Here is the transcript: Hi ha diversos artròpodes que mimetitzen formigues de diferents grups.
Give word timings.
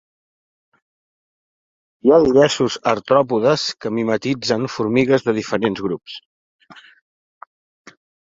Hi 2.07 2.13
ha 2.13 2.17
diversos 2.23 2.77
artròpodes 2.93 3.67
que 3.85 3.91
mimetitzen 3.99 4.67
formigues 4.77 5.27
de 5.29 5.37
diferents 5.41 5.85
grups. 5.89 6.17